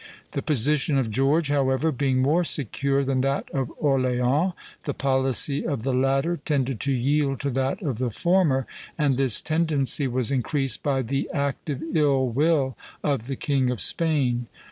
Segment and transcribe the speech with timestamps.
[0.31, 4.53] The position of George, however, being more secure than that of Orleans,
[4.85, 8.65] the policy of the latter tended to yield to that of the former,
[8.97, 14.47] and this tendency was increased by the active ill will of the King of Spain.